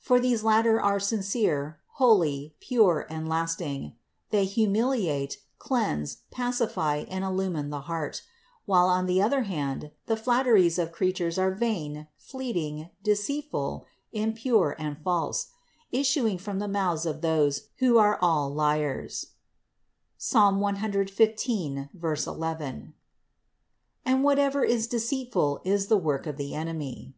For 0.00 0.18
these 0.18 0.42
latter 0.42 0.80
are 0.80 0.98
sincere, 0.98 1.78
holy, 1.92 2.56
pure, 2.58 3.06
and 3.08 3.28
lasting: 3.28 3.94
they 4.30 4.44
humiliate, 4.44 5.38
cleanse, 5.60 6.22
pacify 6.32 7.04
and 7.06 7.22
illumine 7.22 7.70
the 7.70 7.82
heart; 7.82 8.22
while 8.66 8.88
on 8.88 9.06
the 9.06 9.22
other 9.22 9.44
hand 9.44 9.92
the 10.06 10.16
flatteries 10.16 10.76
of 10.76 10.90
creatures 10.90 11.38
are 11.38 11.52
vain, 11.54 12.08
fleeting, 12.16 12.90
deceit 13.04 13.46
ful, 13.52 13.86
impure 14.10 14.74
and 14.76 14.98
false, 15.04 15.46
issuing 15.92 16.36
from 16.36 16.58
the 16.58 16.66
mouths 16.66 17.06
of 17.06 17.20
those 17.20 17.68
who 17.76 17.96
are 17.96 18.18
all 18.20 18.52
liars 18.52 19.34
(Ps. 20.18 20.34
115, 20.34 21.90
11); 21.94 22.94
and 24.04 24.24
whatever 24.24 24.64
is 24.64 24.88
deceitful 24.88 25.60
is 25.62 25.88
a 25.88 25.96
work 25.96 26.26
of 26.26 26.38
the 26.38 26.56
enemy. 26.56 27.14